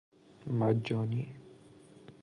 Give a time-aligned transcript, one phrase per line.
[0.47, 1.27] مجانی